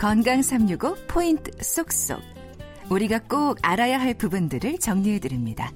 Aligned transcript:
건강 0.00 0.40
365 0.40 0.96
포인트 1.08 1.50
쏙쏙. 1.62 2.22
우리가 2.88 3.18
꼭 3.18 3.58
알아야 3.60 4.00
할 4.00 4.14
부분들을 4.14 4.78
정리해 4.78 5.18
드립니다. 5.18 5.70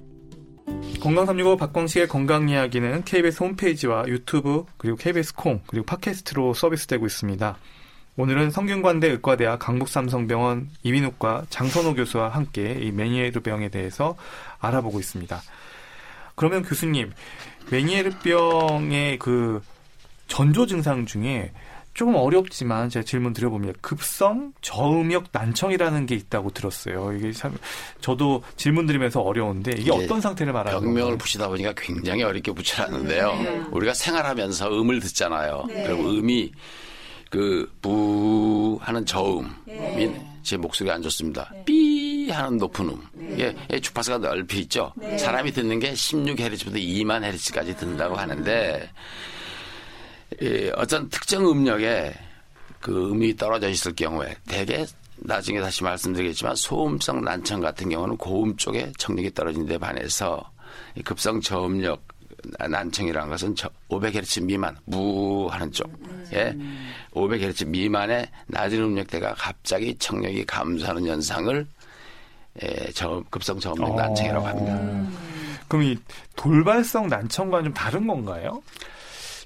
건강 1.02 1.27
365 1.27 1.58
박광식의 1.58 2.08
건강 2.08 2.48
이야기는 2.48 3.04
KBS 3.04 3.43
홈페이지와 3.43 4.08
유튜브 4.08 4.64
그리고 4.79 4.96
KBS 4.96 5.34
콩 5.34 5.61
그리고 5.66 5.84
팟캐스트로 5.84 6.54
서비스되고 6.54 7.04
있습니다. 7.04 7.58
오늘은 8.16 8.50
성균관대 8.50 9.08
의과대학 9.08 9.58
강북삼성병원 9.58 10.70
이비인후과 10.84 11.45
장선호 11.50 11.93
교수와 11.93 12.30
함께 12.30 12.79
이 12.80 12.93
메니에르병에 12.93 13.68
대해서 13.68 14.16
알아보고 14.58 15.00
있습니다. 15.00 15.38
그러면 16.35 16.63
교수님, 16.63 17.13
메니에르병의 17.71 19.18
그 19.18 19.61
전조 20.29 20.64
증상 20.64 21.04
중에 21.04 21.52
조금 21.94 22.16
어렵지만 22.16 22.89
제가 22.89 23.04
질문 23.04 23.32
드려봅니다. 23.32 23.79
급성 23.80 24.52
저음역 24.61 25.26
난청이라는 25.32 26.07
게 26.07 26.16
있다고 26.16 26.50
들었어요. 26.50 27.12
이게 27.12 27.30
참 27.32 27.57
저도 28.00 28.43
질문 28.57 28.86
드리면서 28.86 29.21
어려운데 29.21 29.72
이게 29.79 29.93
어떤 29.93 30.21
상태를 30.21 30.52
말하는 30.52 30.79
병명을 30.79 31.00
건가요? 31.02 31.18
붙이다 31.18 31.49
보니까 31.49 31.72
굉장히 31.76 32.22
어렵게 32.25 32.52
붙여놨는데요. 32.52 33.33
네. 33.42 33.62
우리가 33.70 33.94
생활하면서 33.94 34.69
음을 34.80 35.00
듣잖아요. 35.00 35.64
네. 35.69 35.84
그리고 35.86 36.11
음이 36.11 36.52
그 37.30 37.69
부 37.80 38.78
하는 38.80 39.05
저음이 39.06 39.48
네. 39.66 40.27
제 40.42 40.56
목소리가 40.56 40.94
안 40.94 41.02
좋습니다. 41.02 41.50
삐 41.64 42.28
하는 42.30 42.58
높은 42.58 42.88
음. 42.88 43.30
이게 43.33 43.55
이 43.72 43.80
주파수가 43.80 44.19
넓이 44.19 44.58
있죠. 44.62 44.92
네. 44.97 45.16
사람이 45.19 45.52
듣는 45.52 45.78
게 45.78 45.92
16Hz부터 45.92 46.76
2만 46.76 47.24
Hz까지 47.24 47.76
듣는다고 47.76 48.16
하는데 48.16 48.88
이 50.41 50.70
어떤 50.75 51.08
특정 51.08 51.48
음력에 51.48 52.14
그 52.80 53.11
음이 53.11 53.36
떨어져 53.36 53.69
있을 53.69 53.94
경우에 53.94 54.36
대개 54.47 54.84
나중에 55.16 55.61
다시 55.61 55.83
말씀드리겠지만 55.84 56.55
소음성 56.56 57.22
난청 57.22 57.61
같은 57.61 57.89
경우는 57.89 58.16
고음 58.16 58.56
쪽에 58.56 58.92
청력이 58.98 59.33
떨어진 59.33 59.66
데 59.66 59.78
반해서 59.78 60.42
이 60.94 61.03
급성 61.03 61.41
저음력 61.41 62.03
난청이라는 62.69 63.31
것은 63.31 63.55
500Hz 63.89 64.44
미만 64.44 64.77
무 64.84 65.47
하는 65.47 65.72
쪽에 65.72 66.55
500Hz 67.12 67.66
미만의 67.69 68.28
낮은 68.48 68.83
음력대가 68.83 69.34
갑자기 69.34 69.97
청력이 69.98 70.44
감소하는 70.44 71.06
현상을 71.06 71.66
에, 72.62 72.92
저, 72.92 73.22
급성 73.31 73.59
저음력 73.59 73.97
난청이라고 73.97 74.47
합니다. 74.47 75.11
그럼 75.69 75.84
이 75.84 75.98
돌발성 76.36 77.09
난청과는 77.09 77.64
좀 77.64 77.75
다른 77.75 78.06
건가요? 78.06 78.62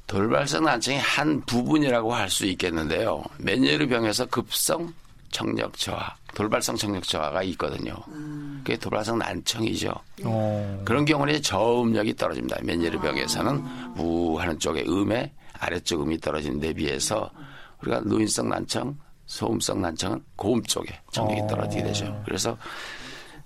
돌발성 0.09 0.65
난청의 0.65 1.01
한 1.01 1.41
부분이라고 1.43 2.15
할 2.15 2.31
수 2.31 2.47
있겠는데요. 2.47 3.23
메니에르병에서 3.39 4.27
급성 4.27 4.93
청력 5.31 5.77
저하, 5.77 6.15
돌발성 6.35 6.77
청력 6.77 7.03
저하가 7.05 7.43
있거든요. 7.45 7.95
그게 8.65 8.77
돌발성 8.79 9.19
난청이죠. 9.19 9.93
어. 10.25 10.83
그런 10.87 11.05
경우는 11.05 11.43
저음력이 11.43 12.17
떨어집니다. 12.17 12.57
메니에르병에서는 12.63 13.65
우 13.99 14.39
하는 14.41 14.59
쪽에 14.59 14.83
음의 14.89 15.31
아래쪽 15.61 16.03
음이 16.03 16.19
떨어지는 16.21 16.59
데 16.59 16.73
비해서 16.73 17.31
우리가 17.83 18.01
노인성 18.01 18.49
난청, 18.49 18.97
소음성 19.27 19.83
난청은 19.83 20.25
고음 20.37 20.63
쪽에 20.63 20.99
청력이 21.13 21.43
어. 21.43 21.47
떨어지게 21.49 21.83
되죠. 21.83 22.23
그래서 22.25 22.57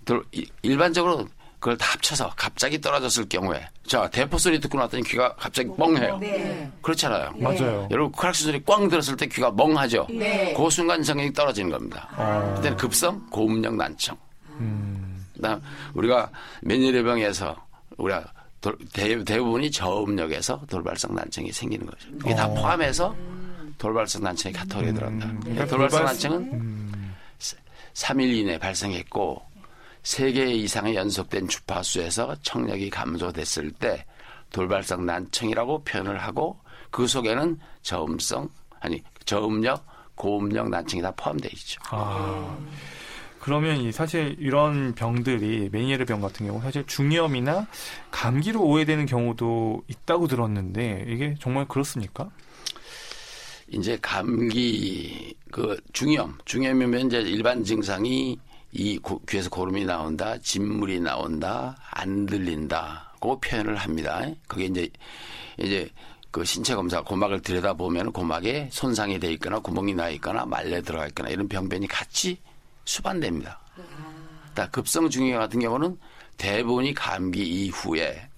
돌- 0.05 0.25
이- 0.31 0.47
일반적으로 0.63 1.27
그걸 1.63 1.79
다 1.79 1.93
합쳐서 1.93 2.33
갑자기 2.35 2.81
떨어졌을 2.81 3.29
경우에 3.29 3.65
자 3.87 4.11
대포 4.11 4.37
소리 4.37 4.59
듣고 4.59 4.79
났더니 4.79 5.05
귀가 5.05 5.33
갑자기 5.37 5.71
멍해요. 5.79 6.19
네. 6.19 6.69
그렇잖아요. 6.83 7.35
맞아요. 7.39 7.87
여러분 7.89 8.11
크락스 8.11 8.43
소리 8.47 8.61
꽝 8.65 8.89
들었을 8.89 9.17
때 9.17 9.27
귀가 9.27 9.49
멍하죠. 9.53 10.09
네. 10.11 10.53
그 10.57 10.69
순간 10.71 11.05
청력이 11.05 11.33
떨어지는 11.33 11.71
겁니다. 11.71 12.09
어. 12.17 12.55
그때는 12.57 12.77
급성 12.77 13.25
고음력 13.31 13.77
난청. 13.77 14.17
음. 14.59 15.25
그다음 15.37 15.63
우리가 15.95 16.31
메니레병에서 16.63 17.55
우리가 17.97 18.25
돌- 18.61 18.77
대, 18.93 19.23
대부분이 19.23 19.71
저음력에서 19.71 20.63
돌발성 20.69 21.15
난청이 21.15 21.53
생기는 21.53 21.87
거죠. 21.87 22.09
이게 22.25 22.35
다 22.35 22.49
포함해서 22.49 23.15
돌발성 23.79 24.25
난청의 24.25 24.53
카테고리에 24.55 24.93
들어간다. 24.95 25.27
음. 25.27 25.41
그러니까 25.45 25.65
그러니까 25.67 25.67
돌발성 25.67 25.99
돌발- 26.01 26.13
난청은 26.13 26.39
음. 26.55 27.15
3일 27.95 28.35
이내 28.35 28.59
발생했고 28.59 29.52
3개 30.03 30.51
이상의 30.55 30.95
연속된 30.97 31.49
주파수에서 31.49 32.37
청력이 32.43 32.91
감소됐을 32.91 33.71
때 33.73 34.05
돌발성 34.51 35.07
난청이라고 35.07 35.85
표현을 35.85 36.19
하고 36.19 36.59
그 36.91 37.07
속에는 37.07 37.59
저음성 37.83 38.49
아니 38.81 39.03
저음력 39.25 39.87
고음력 40.15 40.69
난청이 40.69 41.03
다 41.03 41.13
포함되어 41.17 41.51
있죠. 41.55 41.81
아. 41.91 42.57
그러면 43.41 43.79
이 43.79 43.91
사실 43.91 44.37
이런 44.39 44.95
병들이 44.95 45.71
메니에르 45.73 46.05
병 46.05 46.21
같은 46.21 46.47
경우 46.47 46.61
사실 46.61 46.87
중이염이나 46.87 47.67
감기로 48.13 48.63
오해되는 48.63 49.07
경우도 49.07 49.83
있다고 49.89 50.29
들었는데 50.29 51.07
이게 51.09 51.35
정말 51.41 51.67
그렇습니까? 51.67 52.31
이제 53.67 53.99
감기 54.01 55.35
그 55.51 55.77
중염 55.93 56.39
중염이면 56.45 57.07
이제 57.09 57.21
일반 57.21 57.65
증상이 57.65 58.39
이 58.73 58.99
고- 58.99 59.21
귀에서 59.29 59.51
고름이 59.51 59.85
나온다 59.85 60.39
진물이 60.39 61.01
나온다 61.01 61.77
안 61.91 62.27
들린다. 62.27 63.13
그 63.21 63.37
표현을 63.39 63.77
합니다. 63.77 64.23
그게 64.49 64.65
이제 64.65 64.89
이제 65.59 65.89
그 66.31 66.45
신체 66.45 66.75
검사 66.75 67.03
고막을 67.03 67.43
들여다 67.43 67.75
보면 67.75 68.11
고막에 68.13 68.69
손상이 68.73 69.19
돼 69.21 69.33
있거나 69.35 69.59
구멍이 69.59 69.95
나 69.95 70.09
있거나 70.11 70.47
말려 70.47 70.81
들어가 70.81 71.07
있거나 71.09 71.29
이런 71.29 71.47
병변이 71.47 71.87
같이 71.87 72.39
수반됩니다. 72.87 73.61
다 74.55 74.69
급성 74.71 75.09
중이염 75.09 75.39
같은 75.39 75.61
경우는 75.61 75.99
대부분이 76.39 76.95
감기 76.95 77.67
이후에 77.67 78.29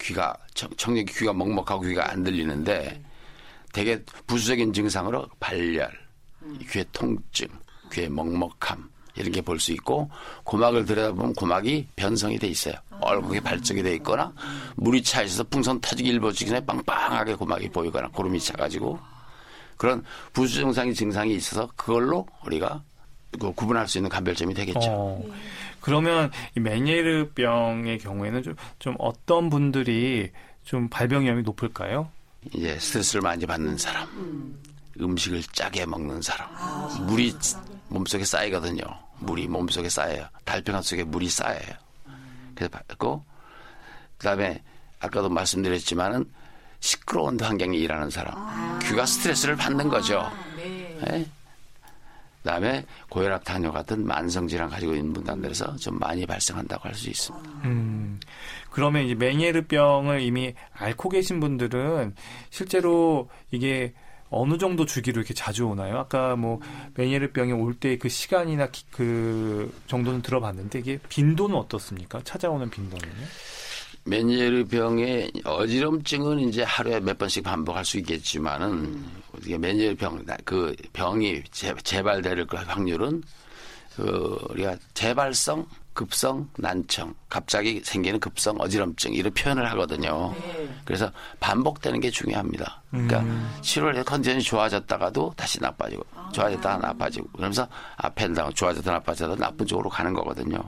귀가 0.00 0.34
청- 0.54 0.70
청력이 0.76 1.12
귀가 1.12 1.32
먹먹하고 1.32 1.82
귀가 1.82 2.10
안 2.10 2.22
들리는데 2.22 3.02
대개 3.72 4.02
부수적인 4.26 4.72
증상으로 4.72 5.28
발열, 5.40 5.90
귀의 6.70 6.84
통증, 6.92 7.48
귀의 7.92 8.08
먹먹함 8.08 8.88
이런 9.16 9.32
게 9.32 9.40
볼 9.40 9.58
수 9.60 9.72
있고 9.72 10.10
고막을 10.44 10.84
들여다보면 10.86 11.34
고막이 11.34 11.88
변성이 11.96 12.38
돼 12.38 12.46
있어요. 12.48 12.74
얼굴에 13.00 13.40
발적이 13.40 13.82
돼 13.82 13.94
있거나 13.94 14.32
물이 14.76 15.02
차 15.02 15.22
있어서 15.22 15.44
풍선 15.44 15.80
터지기 15.80 16.08
일보 16.10 16.32
직전에 16.32 16.64
빵빵하게 16.64 17.34
고막이 17.34 17.70
보이거나 17.70 18.08
고름이 18.08 18.40
차가지고 18.40 18.98
그런 19.76 20.04
부수 20.32 20.56
증상이 20.56 20.94
증상이 20.94 21.34
있어서 21.34 21.68
그걸로 21.76 22.26
우리가 22.44 22.82
그 23.40 23.52
구분할 23.52 23.88
수 23.88 23.98
있는 23.98 24.10
감별점이 24.10 24.52
되겠죠. 24.54 24.80
어. 24.90 25.24
그러면 25.80 26.30
이 26.56 26.60
메니에르병의 26.60 27.98
경우에는 27.98 28.42
좀, 28.42 28.54
좀 28.78 28.94
어떤 28.98 29.48
분들이 29.48 30.30
좀 30.64 30.88
발병 30.88 31.22
위험이 31.24 31.42
높을까요? 31.42 32.10
이제 32.54 32.78
스트레스를 32.78 33.22
많이 33.22 33.46
받는 33.46 33.78
사람, 33.78 34.08
음 35.00 35.16
식을 35.16 35.42
짜게 35.52 35.86
먹는 35.86 36.20
사람, 36.22 36.48
물이 37.06 37.32
몸속에 37.90 38.24
쌓이거든요. 38.24 38.82
물이 39.18 39.48
몸속에 39.48 39.88
쌓여요. 39.88 40.26
달팽이 40.44 40.82
속에 40.82 41.04
물이 41.04 41.28
쌓여요. 41.28 41.74
그래서 42.54 42.70
받고 42.70 43.24
그다음에 44.18 44.62
아까도 45.00 45.28
말씀드렸지만은 45.28 46.24
시끄러운 46.80 47.38
환경에 47.38 47.76
일하는 47.76 48.08
사람, 48.10 48.78
귀가 48.80 49.04
스트레스를 49.04 49.56
받는 49.56 49.88
거죠. 49.88 50.30
예? 51.10 51.26
그다음에 52.42 52.86
고혈압, 53.10 53.44
당뇨 53.44 53.70
같은 53.70 54.06
만성 54.06 54.48
질환 54.48 54.70
가지고 54.70 54.94
있는 54.94 55.12
분들에서 55.12 55.76
좀 55.76 55.98
많이 55.98 56.24
발생한다고 56.24 56.88
할 56.88 56.94
수 56.94 57.10
있습니다. 57.10 57.50
음, 57.64 58.18
그러면 58.70 59.04
이제 59.04 59.14
메니에르병을 59.14 60.22
이미 60.22 60.54
앓고 60.72 61.10
계신 61.10 61.38
분들은 61.40 62.14
실제로 62.48 63.28
이게 63.50 63.92
어느 64.30 64.58
정도 64.58 64.84
주기로 64.86 65.20
이렇게 65.20 65.34
자주 65.34 65.64
오나요? 65.66 65.98
아까 65.98 66.36
뭐 66.36 66.60
메니에르병이 66.94 67.52
올 67.52 67.74
때 67.80 67.98
그 67.98 68.08
시간이나 68.08 68.68
기- 68.70 68.84
그 68.90 69.72
정도는 69.88 70.22
들어봤는데 70.22 70.78
이게 70.78 70.98
빈도는 71.08 71.56
어떻습니까? 71.56 72.20
찾아오는 72.24 72.70
빈도는요? 72.70 73.12
메니에르 74.04 74.64
병의 74.66 75.30
어지럼증은 75.44 76.40
이제 76.40 76.62
하루에 76.62 77.00
몇 77.00 77.18
번씩 77.18 77.44
반복할 77.44 77.84
수 77.84 77.98
있겠지만은 77.98 79.04
어떻게 79.34 79.58
메니에르 79.58 79.94
병, 79.96 80.24
그 80.44 80.74
병이 80.92 81.42
재, 81.50 81.74
재발될 81.82 82.46
그 82.46 82.56
확률은 82.56 83.22
그 83.96 84.38
우리가 84.50 84.76
재발성, 84.94 85.66
급성, 85.92 86.48
난청, 86.56 87.14
갑자기 87.28 87.80
생기는 87.84 88.20
급성 88.20 88.56
어지럼증. 88.58 89.12
이런 89.12 89.32
표현을 89.32 89.70
하거든요. 89.72 90.34
그래서 90.84 91.10
반복되는 91.40 92.00
게 92.00 92.10
중요합니다. 92.10 92.82
그러니까 92.90 93.24
7월에 93.60 94.04
컨디션이 94.04 94.42
좋아졌다가도 94.42 95.34
다시 95.36 95.60
나빠지고 95.60 96.04
좋아졌다가 96.32 96.78
나빠지고 96.78 97.28
그러면서 97.32 97.68
앞엔다운 97.96 98.54
좋아졌다 98.54 98.90
나빠졌다 98.90 99.36
나쁜 99.36 99.66
쪽으로 99.66 99.90
가는 99.90 100.14
거거든요. 100.14 100.58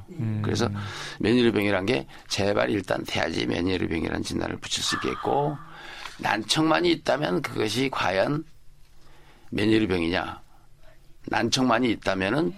그래서 0.43 0.69
메니르병이란 1.21 1.87
게 1.87 2.07
재발 2.29 2.71
일단 2.71 3.03
돼야지 3.05 3.47
메니르병이라는 3.47 4.23
진단을 4.23 4.57
붙일 4.57 4.83
수 4.83 4.97
있겠고 4.97 5.57
난청만이 6.19 6.91
있다면 6.91 7.43
그것이 7.43 7.89
과연 7.91 8.45
메니르병이냐? 9.51 10.41
난청만이 11.29 11.91
있다면은 11.91 12.53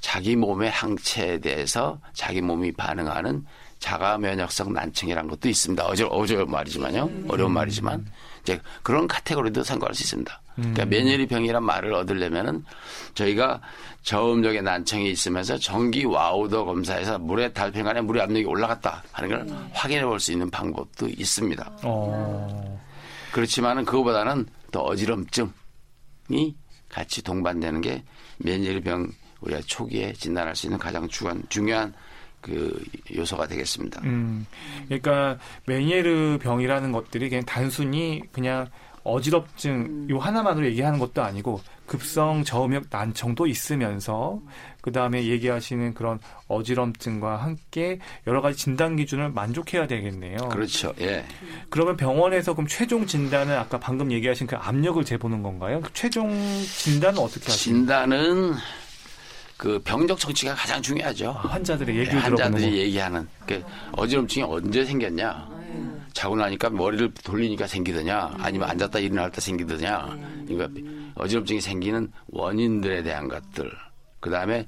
자기 0.00 0.36
몸의 0.36 0.70
항체에 0.70 1.38
대해서 1.38 2.00
자기 2.12 2.40
몸이 2.40 2.72
반응하는 2.72 3.44
자가 3.78 4.18
면역성 4.18 4.72
난청이라는 4.72 5.30
것도 5.30 5.48
있습니다. 5.48 5.84
어제 5.86 6.06
어제 6.10 6.36
말이지만요. 6.44 7.10
어려운 7.28 7.52
말이지만 7.52 8.06
이제 8.42 8.60
그런 8.82 9.06
카테고리도 9.08 9.56
참고할 9.56 9.94
수 9.94 10.02
있습니다. 10.02 10.42
그러니까 10.56 10.84
메니에르병이란 10.84 11.64
말을 11.64 11.94
얻으려면은 11.94 12.64
저희가 13.14 13.62
저음력의 14.02 14.62
난청이 14.62 15.10
있으면서 15.10 15.56
전기 15.58 16.04
와우도 16.04 16.64
검사에서 16.64 17.18
물의 17.18 17.54
달팽이관에 17.54 18.02
물의 18.02 18.22
압력이 18.22 18.44
올라갔다 18.44 19.02
하는 19.12 19.28
걸 19.30 19.70
확인해 19.72 20.04
볼 20.04 20.20
수 20.20 20.32
있는 20.32 20.50
방법도 20.50 21.08
있습니다. 21.08 21.70
어. 21.84 22.80
그렇지만은 23.32 23.84
그거보다는 23.86 24.46
더 24.72 24.80
어지럼증이 24.82 25.52
같이 26.90 27.22
동반되는 27.22 27.80
게 27.80 28.02
면역리 28.38 28.80
병 28.82 29.10
우리가 29.40 29.60
초기에 29.66 30.12
진단할 30.12 30.54
수 30.56 30.66
있는 30.66 30.78
가장 30.78 31.08
중요한 31.08 31.42
중요한 31.48 31.94
그 32.40 32.82
요소가 33.14 33.46
되겠습니다. 33.46 34.00
음. 34.04 34.46
그러니까 34.86 35.38
메니에르 35.66 36.38
병이라는 36.40 36.92
것들이 36.92 37.28
그냥 37.28 37.44
단순히 37.44 38.22
그냥 38.32 38.68
어지럽증 39.02 40.08
요 40.10 40.18
하나만으로 40.18 40.66
얘기하는 40.66 40.98
것도 40.98 41.22
아니고 41.22 41.60
급성 41.86 42.44
저음역 42.44 42.84
난청도 42.90 43.46
있으면서 43.46 44.40
그 44.80 44.92
다음에 44.92 45.24
얘기하시는 45.24 45.94
그런 45.94 46.20
어지럼증과 46.48 47.36
함께 47.36 47.98
여러 48.26 48.40
가지 48.40 48.58
진단 48.58 48.96
기준을 48.96 49.30
만족해야 49.30 49.86
되겠네요. 49.86 50.36
그렇죠. 50.50 50.94
예. 51.00 51.24
그러면 51.68 51.96
병원에서 51.96 52.54
그럼 52.54 52.66
최종 52.68 53.06
진단은 53.06 53.56
아까 53.56 53.80
방금 53.80 54.12
얘기하신 54.12 54.46
그 54.46 54.56
압력을 54.56 55.02
재보는 55.04 55.42
건가요? 55.42 55.80
그 55.80 55.92
최종 55.92 56.30
진단은 56.62 57.18
어떻게 57.18 57.46
하시나요? 57.46 57.56
진단은 57.56 58.54
그 59.60 59.78
병적 59.84 60.18
정치가 60.18 60.54
가장 60.54 60.80
중요하죠. 60.80 61.32
환자들의 61.32 61.94
얘기를 61.94 62.14
네, 62.18 62.22
환자들이 62.22 62.62
거. 62.62 62.76
얘기하는 62.78 63.28
그 63.46 63.62
어지럼증이 63.92 64.46
언제 64.48 64.86
생겼냐? 64.86 65.50
자고 66.14 66.34
나니까 66.34 66.70
머리를 66.70 67.12
돌리니까 67.22 67.66
생기더냐? 67.66 68.36
아니면 68.38 68.70
앉았다 68.70 68.98
일어날 69.00 69.30
때 69.30 69.42
생기더냐? 69.42 70.16
그러니까 70.48 70.80
어지럼증이 71.16 71.60
생기는 71.60 72.10
원인들에 72.28 73.02
대한 73.02 73.28
것들. 73.28 73.70
그 74.20 74.30
다음에 74.30 74.66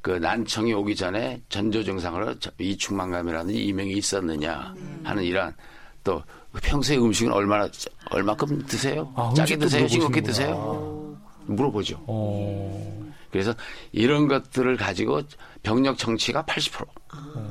그 0.00 0.12
난청이 0.12 0.72
오기 0.72 0.96
전에 0.96 1.42
전조 1.50 1.84
증상으로 1.84 2.34
이충만감이라든지 2.58 3.62
이명이 3.62 3.92
있었느냐 3.92 4.74
하는 5.04 5.22
이러한 5.22 5.54
또 6.02 6.22
평소에 6.62 6.96
음식은 6.96 7.30
얼마나 7.30 7.68
얼마큼 8.10 8.64
드세요? 8.64 9.12
아, 9.16 9.34
짜게 9.36 9.58
드세요? 9.58 9.86
싱겁게. 9.86 10.22
드세요? 10.22 11.14
물어보죠. 11.44 12.02
어. 12.06 13.09
그래서 13.30 13.54
이런 13.92 14.28
것들을 14.28 14.76
가지고 14.76 15.22
병력 15.62 15.98
정치가 15.98 16.42
80% 16.44 16.86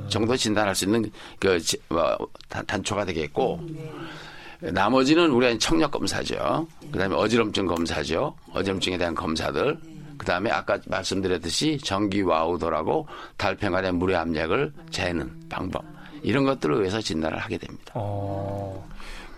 정도 0.08 0.36
진단할 0.36 0.74
수 0.74 0.84
있는 0.84 1.10
그 1.38 1.58
지- 1.60 1.80
뭐, 1.88 2.16
단- 2.48 2.64
단초가 2.66 3.04
되겠고 3.04 3.60
나머지는 4.60 5.30
우리 5.30 5.50
가 5.50 5.58
청력 5.58 5.90
검사죠. 5.90 6.66
그다음에 6.92 7.14
어지럼증 7.14 7.66
검사죠. 7.66 8.34
어지럼증에 8.52 8.98
대한 8.98 9.14
검사들. 9.14 9.78
그다음에 10.18 10.50
아까 10.50 10.78
말씀드렸듯이 10.86 11.78
전기 11.82 12.20
와우더라고 12.20 13.06
달팽이간의 13.38 13.92
물의 13.92 14.16
압력을 14.16 14.70
재는 14.90 15.32
방법 15.48 15.82
이런 16.22 16.44
것들을 16.44 16.78
위해서 16.80 17.00
진단을 17.00 17.38
하게 17.38 17.56
됩니다. 17.56 17.92
어. 17.94 18.86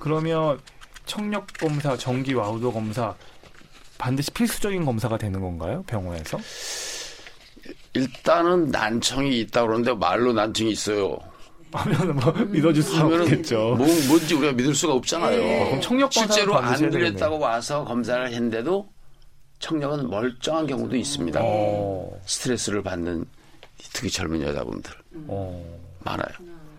그러면 0.00 0.58
청력 1.06 1.46
검사, 1.60 1.96
전기 1.96 2.34
와우도 2.34 2.72
검사 2.72 3.14
반드시 4.02 4.32
필수적인 4.32 4.84
검사가 4.84 5.16
되는 5.16 5.40
건가요? 5.40 5.84
병원에서? 5.86 6.36
일단은 7.94 8.72
난청이 8.72 9.38
있다 9.42 9.62
그러는데 9.62 9.94
말로 9.94 10.32
난청이 10.32 10.72
있어요. 10.72 11.16
하면은 11.70 12.16
뭐 12.16 12.32
믿어줄 12.32 12.82
수는 12.82 13.00
하면은 13.00 13.24
없겠죠. 13.26 13.76
뭐, 13.78 13.86
뭔지 14.08 14.34
우리가 14.34 14.54
믿을 14.54 14.74
수가 14.74 14.94
없잖아요. 14.94 15.66
그럼 15.66 15.80
청력 15.80 16.12
실제로 16.12 16.56
안 16.58 16.90
그랬다고 16.90 17.38
와서 17.38 17.84
검사를 17.84 18.26
했는데도 18.26 18.90
청력은 19.60 20.10
멀쩡한 20.10 20.66
경우도 20.66 20.96
있습니다. 20.96 21.40
어. 21.40 22.10
스트레스를 22.26 22.82
받는 22.82 23.24
특히 23.92 24.10
젊은 24.10 24.42
여자분들 24.42 24.92
어. 25.28 25.78
많아요. 26.00 26.28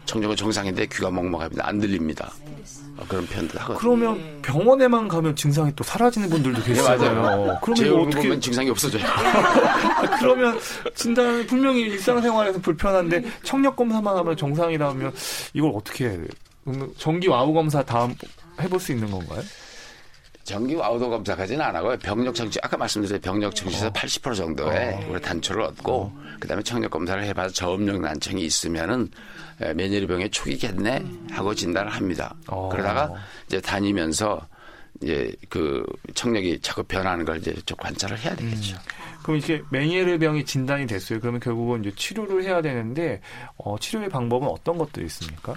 청력은 0.08 0.36
정상인데 0.36 0.88
귀가 0.88 1.10
먹먹합니다. 1.10 1.66
안 1.66 1.80
들립니다. 1.80 2.34
어, 2.42 2.83
그런 3.08 3.26
표현들 3.28 3.60
하거든요. 3.62 3.78
그러면 3.80 4.42
병원에만 4.42 5.08
가면 5.08 5.36
증상이 5.36 5.72
또 5.76 5.84
사라지는 5.84 6.30
분들도 6.30 6.62
계시잖아요. 6.64 7.60
그러면 7.62 7.76
제 7.76 7.86
이거 7.88 8.02
어떻게 8.02 8.22
보면 8.24 8.42
증상이 8.42 8.70
없어져요. 8.70 9.04
아, 9.06 10.18
그러면 10.20 10.60
진단 10.96 11.46
분명히 11.48 11.82
일상생활에서 11.82 12.60
불편한데 12.60 13.24
청력 13.44 13.76
검사만 13.76 14.16
하면 14.18 14.38
정상이라면 14.38 15.14
이걸 15.54 15.72
어떻게 15.76 16.06
해야 16.06 16.14
돼요? 16.18 16.28
전기 16.98 17.28
와우 17.28 17.54
검사 17.54 17.84
다음 17.84 18.16
해볼 18.62 18.80
수 18.80 18.92
있는 18.92 19.10
건가요? 19.12 19.42
전기 20.44 20.76
와우도 20.76 21.10
검사까지는 21.10 21.64
안 21.64 21.76
하고요. 21.76 21.98
병력 22.00 22.36
정치 22.36 22.60
아까 22.62 22.76
말씀드린 22.76 23.22
병력 23.22 23.56
정치에서 23.56 23.92
80% 23.92 24.36
정도의 24.36 25.06
우리 25.10 25.22
단초를 25.22 25.64
얻고 25.64 26.12
그다음에 26.40 26.62
청력 26.64 26.92
검사를 26.92 27.24
해봐서 27.24 27.54
저음력 27.54 28.02
난청이 28.02 28.42
있으면은 28.44 29.10
에, 29.62 29.74
메니르병의 29.74 30.32
초기겠네 30.32 31.04
하고 31.32 31.56
진단을 31.56 31.92
합니다. 31.92 32.36
어. 32.48 32.68
그러다가 32.70 33.14
이제 33.48 33.62
다니면서 33.62 34.46
이제 35.02 35.34
그 35.50 35.86
청력이 36.14 36.60
자꾸 36.62 36.84
변하는 36.84 37.24
걸 37.24 37.38
이제 37.38 37.54
좀 37.66 37.78
관찰을 37.78 38.20
해야 38.20 38.36
되겠죠. 38.36 38.78
그럼 39.24 39.38
이게 39.38 39.62
메니에르 39.72 40.20
병이 40.20 40.44
진단이 40.44 40.88
됐어요. 40.88 41.22
그러면 41.22 41.40
결국은 41.40 41.86
이제 41.86 41.94
치료를 41.96 42.44
해야 42.44 42.62
되는데 42.62 43.22
어, 43.56 43.78
치료의 43.80 44.10
방법은 44.10 44.48
어떤 44.50 44.78
것들이 44.78 45.06
있습니까? 45.06 45.56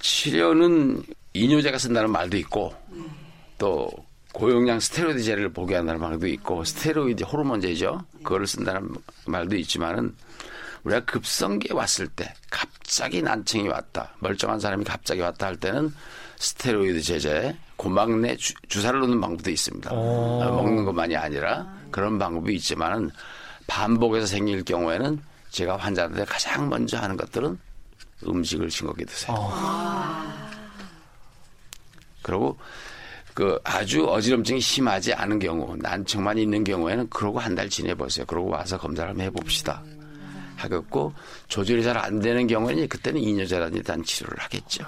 치료는 0.00 1.04
이뇨제가 1.32 1.78
쓴다는 1.78 2.10
말도 2.10 2.36
있고 2.38 2.74
또 3.62 3.88
고용량 4.32 4.80
스테로이드 4.80 5.22
제를 5.22 5.52
복용한다는 5.52 6.00
말도 6.00 6.26
있고 6.26 6.64
스테로이드 6.64 7.22
호르몬제죠. 7.22 8.02
그거를 8.24 8.48
쓴다는 8.48 8.92
말도 9.26 9.54
있지만은 9.54 10.16
우리가 10.82 11.04
급성기에 11.04 11.72
왔을 11.72 12.08
때 12.08 12.34
갑자기 12.50 13.22
난청이 13.22 13.68
왔다. 13.68 14.10
멀쩡한 14.18 14.58
사람이 14.58 14.82
갑자기 14.82 15.20
왔다 15.20 15.46
할 15.46 15.54
때는 15.54 15.94
스테로이드 16.38 17.02
제제, 17.02 17.56
고막 17.76 18.18
내 18.18 18.36
주, 18.36 18.52
주사를 18.66 18.98
놓는 18.98 19.20
방법도 19.20 19.48
있습니다. 19.48 19.92
오. 19.92 20.42
어, 20.42 20.56
먹는 20.56 20.84
것만이 20.84 21.14
아니라 21.14 21.72
그런 21.92 22.18
방법이 22.18 22.56
있지만은 22.56 23.12
반복해서 23.68 24.26
생길 24.26 24.64
경우에는 24.64 25.22
제가 25.50 25.76
환자들한테 25.76 26.24
가장 26.24 26.68
먼저 26.68 26.98
하는 26.98 27.16
것들은 27.16 27.56
음식을 28.26 28.72
싱겁게 28.72 29.04
드세요. 29.04 29.36
그리고 32.22 32.58
그 33.34 33.58
아주 33.64 34.04
어지럼증이 34.06 34.60
심하지 34.60 35.12
않은 35.14 35.38
경우, 35.38 35.74
난청만 35.78 36.36
있는 36.38 36.64
경우에는 36.64 37.08
그러고 37.08 37.38
한 37.38 37.54
달 37.54 37.68
지내보세요. 37.68 38.26
그러고 38.26 38.50
와서 38.50 38.78
검사를 38.78 39.08
한번 39.08 39.24
해봅시다. 39.26 39.82
하겠고 40.56 41.12
조절이 41.48 41.82
잘 41.82 41.96
안 41.98 42.20
되는 42.20 42.46
경우에는 42.46 42.88
그때는 42.88 43.20
이뇨제라든지 43.20 43.82
단 43.82 44.02
치료를 44.02 44.38
하겠죠. 44.38 44.84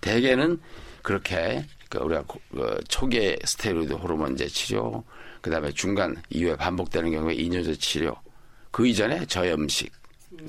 대개는 0.00 0.60
그렇게 1.02 1.64
그 1.88 1.98
우리가 1.98 2.22
고- 2.26 2.40
그 2.50 2.78
초기에 2.88 3.36
스테로이드 3.44 3.92
호르몬제 3.94 4.46
치료, 4.48 5.04
그다음에 5.40 5.70
중간 5.72 6.16
이후에 6.30 6.56
반복되는 6.56 7.10
경우에 7.10 7.34
이뇨제 7.34 7.74
치료, 7.76 8.14
그 8.70 8.86
이전에 8.86 9.26
저염식, 9.26 9.92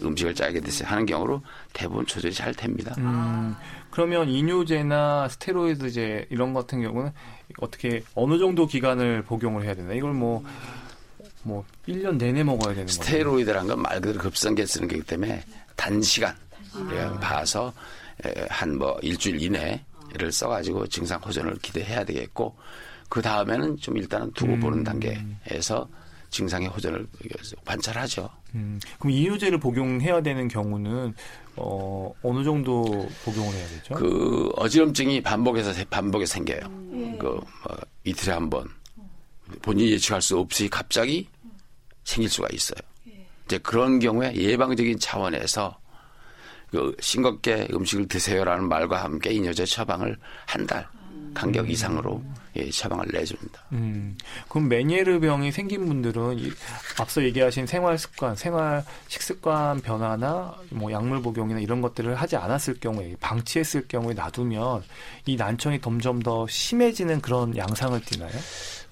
음식을 0.01 0.33
짜게 0.35 0.59
드세요 0.61 0.87
하는 0.89 1.05
경우로 1.05 1.41
대부분 1.73 2.05
조절이 2.05 2.33
잘 2.33 2.53
됩니다. 2.53 2.95
음, 2.97 3.55
그러면 3.91 4.27
이뇨제나 4.29 5.27
스테로이드제 5.29 6.27
이런 6.29 6.53
같은 6.53 6.81
경우는 6.81 7.11
어떻게 7.59 8.03
어느 8.15 8.39
정도 8.39 8.65
기간을 8.65 9.23
복용을 9.23 9.63
해야 9.63 9.75
되나? 9.75 9.93
이걸 9.93 10.13
뭐, 10.13 10.43
뭐, 11.43 11.63
1년 11.87 12.17
내내 12.17 12.43
먹어야 12.43 12.73
되는 12.73 12.85
거예요? 12.85 12.87
스테로이드란 12.87 13.67
건 13.67 13.79
말 13.79 14.01
그대로 14.01 14.19
급성기에 14.19 14.65
쓰는 14.65 14.87
거기 14.87 15.01
때문에 15.03 15.43
단시간 15.75 16.35
우리가 16.75 17.19
봐서 17.19 17.71
한 18.49 18.77
뭐 18.77 18.97
일주일 19.01 19.41
이내를 19.41 20.31
써가지고 20.31 20.87
증상 20.87 21.19
호전을 21.21 21.55
기대해야 21.61 22.03
되겠고 22.05 22.55
그 23.09 23.21
다음에는 23.21 23.77
좀 23.77 23.97
일단은 23.97 24.31
두고 24.33 24.57
보는 24.59 24.83
단계에서 24.83 25.87
증상의 26.33 26.67
호전을 26.67 27.07
관찰하죠. 27.63 28.27
음, 28.55 28.79
그럼 28.99 29.11
이뇨제를 29.11 29.59
복용해야 29.59 30.21
되는 30.21 30.47
경우는 30.47 31.13
어, 31.55 32.11
어느 32.23 32.43
정도 32.43 33.07
복용을 33.23 33.53
해야 33.53 33.67
되죠? 33.67 33.93
그 33.95 34.49
어지럼증이 34.55 35.21
반복해서 35.21 35.71
세- 35.73 35.85
반복해 35.85 36.25
생겨요. 36.25 36.59
그 37.19 37.25
뭐, 37.25 37.43
이틀에 38.03 38.33
한 38.33 38.49
번 38.49 38.67
본인이 39.61 39.91
예측할 39.91 40.21
수 40.21 40.39
없이 40.39 40.67
갑자기 40.67 41.27
생길 42.03 42.29
수가 42.29 42.47
있어요. 42.51 42.79
이제 43.45 43.57
그런 43.59 43.99
경우에 43.99 44.33
예방적인 44.35 44.99
차원에서 44.99 45.77
그 46.71 46.95
싱겁게 46.99 47.67
음식을 47.71 48.07
드세요라는 48.07 48.67
말과 48.67 49.03
함께 49.03 49.31
이뇨제 49.31 49.63
처방을 49.65 50.17
한 50.47 50.65
달 50.65 50.87
간격 51.33 51.69
이상으로 51.69 52.21
예, 52.55 52.69
처방을 52.69 53.05
내줍니다. 53.11 53.63
음, 53.71 54.15
그럼 54.47 54.69
메니에르 54.69 55.19
병이 55.19 55.51
생긴 55.51 55.87
분들은 55.87 56.37
이, 56.39 56.51
앞서 56.99 57.23
얘기하신 57.23 57.65
생활 57.65 57.97
습관, 57.97 58.35
생활 58.35 58.83
식습관 59.07 59.81
변화나 59.81 60.53
뭐 60.69 60.91
약물 60.91 61.21
복용이나 61.21 61.59
이런 61.59 61.81
것들을 61.81 62.13
하지 62.15 62.35
않았을 62.35 62.79
경우에 62.79 63.15
방치했을 63.19 63.87
경우에 63.87 64.13
놔두면 64.13 64.83
이 65.25 65.35
난청이 65.35 65.81
점점 65.81 66.21
더 66.21 66.45
심해지는 66.47 67.21
그런 67.21 67.57
양상을 67.57 67.99
띠나요? 68.01 68.31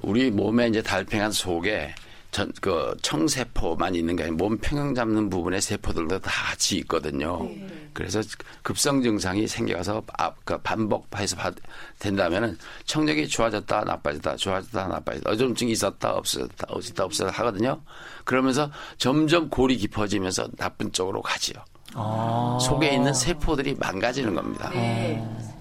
우리 0.01 0.31
몸에 0.31 0.67
이제 0.67 0.81
달팽한 0.81 1.31
속에 1.31 1.93
전, 2.31 2.49
그, 2.61 2.95
청세포만 3.01 3.93
있는 3.93 4.15
게 4.15 4.23
아니라 4.23 4.37
몸 4.37 4.57
평형 4.57 4.95
잡는 4.95 5.29
부분의 5.29 5.61
세포들도 5.61 6.19
다 6.19 6.31
같이 6.49 6.77
있거든요. 6.77 7.47
그래서 7.93 8.21
급성 8.61 9.01
증상이 9.01 9.47
생겨서 9.47 10.01
아, 10.17 10.31
그 10.45 10.57
반복해서 10.59 11.35
받, 11.35 11.53
된다면은 11.99 12.57
청력이 12.85 13.27
좋아졌다, 13.27 13.83
나빠졌다, 13.83 14.37
좋아졌다, 14.37 14.87
나빠졌다, 14.87 15.29
어지럼증이 15.29 15.73
있었다, 15.73 16.13
없어졌다, 16.13 16.67
없었다, 16.69 17.03
없어졌다 17.03 17.37
하거든요. 17.39 17.81
그러면서 18.23 18.71
점점 18.97 19.49
골이 19.49 19.75
깊어지면서 19.75 20.47
나쁜 20.57 20.91
쪽으로 20.93 21.21
가지요. 21.21 21.57
아. 21.93 22.57
속에 22.61 22.93
있는 22.93 23.13
세포들이 23.13 23.75
망가지는 23.75 24.33
겁니다. 24.33 24.71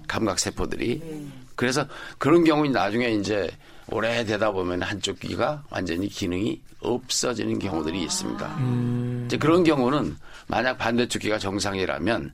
감각 0.07 0.39
세포들이. 0.39 1.29
그래서 1.55 1.85
그런 2.17 2.45
경우는 2.45 2.71
나중에 2.71 3.09
이제 3.09 3.49
오래 3.89 4.23
되다 4.23 4.51
보면 4.51 4.81
한쪽 4.83 5.19
귀가 5.19 5.63
완전히 5.69 6.07
기능이 6.07 6.61
없어지는 6.81 7.59
경우들이 7.59 8.01
있습니다. 8.03 8.59
이제 9.25 9.37
그런 9.37 9.63
경우는 9.63 10.15
만약 10.47 10.77
반대쪽 10.77 11.21
귀가 11.21 11.37
정상이라면 11.37 12.33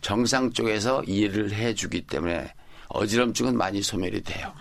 정상 0.00 0.52
쪽에서 0.52 1.02
일을 1.04 1.52
해주기 1.52 2.02
때문에 2.02 2.52
어지럼증은 2.88 3.56
많이 3.56 3.82
소멸이 3.82 4.22
돼요. 4.22 4.52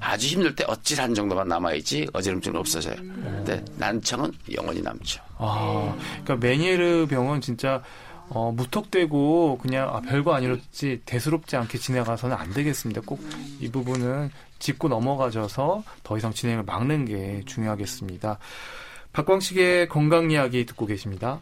아주 0.00 0.26
힘들 0.26 0.54
때 0.54 0.64
어찌한 0.66 1.14
정도만 1.14 1.46
남아있지 1.48 2.08
어지럼증은 2.12 2.58
없어져요. 2.58 2.96
근데 2.96 3.64
난청은 3.76 4.32
영원히 4.54 4.82
남죠. 4.82 5.22
아, 5.38 5.94
그러니까 6.24 6.36
메니에르 6.46 7.06
병은 7.08 7.40
진짜 7.40 7.82
어, 8.28 8.50
무턱대고 8.52 9.58
그냥 9.58 9.88
아, 9.94 10.00
별거 10.00 10.34
아니었지 10.34 11.02
대수롭지 11.04 11.56
않게 11.56 11.78
지나가서는 11.78 12.36
안 12.36 12.52
되겠습니다. 12.52 13.02
꼭 13.02 13.20
이 13.60 13.70
부분은 13.70 14.30
짚고 14.62 14.88
넘어가져서 14.88 15.82
더 16.02 16.16
이상 16.16 16.32
진행을 16.32 16.62
막는 16.62 17.04
게 17.04 17.42
중요하겠습니다. 17.44 18.38
박광식의 19.12 19.88
건강 19.88 20.30
이야기 20.30 20.64
듣고 20.64 20.86
계십니다. 20.86 21.40